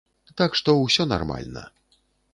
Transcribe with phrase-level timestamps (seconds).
[0.41, 1.63] Так што, усё нармальна.